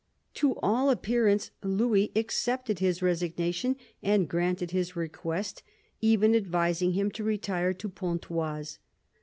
To 0.33 0.55
all 0.63 0.89
appearance 0.89 1.51
Louis 1.61 2.11
accepted 2.15 2.79
his 2.79 3.03
resignation 3.03 3.75
and 4.01 4.27
granted 4.27 4.71
his 4.71 4.95
request, 4.95 5.61
even 6.01 6.33
advising 6.33 6.93
him 6.93 7.11
to 7.11 7.23
retire 7.23 7.71
to 7.75 7.87
Pontoise. 7.87 8.79